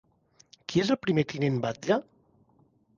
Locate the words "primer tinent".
1.05-1.63